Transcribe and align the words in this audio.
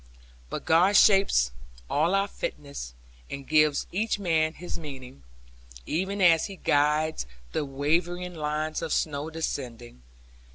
But 0.49 0.65
God 0.65 0.97
shapes 0.97 1.51
all 1.87 2.15
our 2.15 2.27
fitness, 2.27 2.95
and 3.29 3.47
gives 3.47 3.85
each 3.91 4.17
man 4.17 4.55
his 4.55 4.79
meaning, 4.79 5.21
even 5.85 6.21
as 6.23 6.47
he 6.47 6.55
guides 6.55 7.27
the 7.51 7.63
wavering 7.65 8.33
lines 8.33 8.81
of 8.81 8.93
snow 8.93 9.29
descending. 9.29 10.01